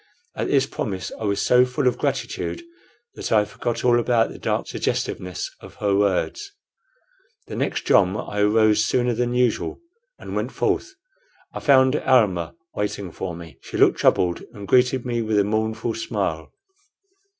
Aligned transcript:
At 0.35 0.47
this 0.47 0.65
promise 0.65 1.11
I 1.19 1.25
was 1.25 1.43
so 1.43 1.63
full 1.63 1.87
of 1.87 1.99
gratitude 1.99 2.63
that 3.13 3.31
I 3.31 3.45
forgot 3.45 3.85
all 3.85 3.99
about 3.99 4.29
the 4.31 4.39
dark 4.39 4.65
suggestiveness 4.67 5.51
of 5.59 5.75
her 5.75 5.95
words. 5.95 6.53
The 7.45 7.55
next 7.55 7.85
jom 7.85 8.17
I 8.17 8.39
arose 8.39 8.83
sooner 8.83 9.13
than 9.13 9.35
usual 9.35 9.79
and 10.17 10.35
went 10.35 10.53
forth. 10.53 10.95
I 11.53 11.59
found 11.59 11.93
Almah 11.97 12.55
waiting 12.73 13.11
for 13.11 13.35
me. 13.35 13.59
She 13.61 13.77
looked 13.77 13.99
troubled, 13.99 14.41
and 14.53 14.67
greeted 14.67 15.05
me 15.05 15.21
with 15.21 15.37
a 15.37 15.43
mournful 15.43 15.93
smile. 15.93 16.51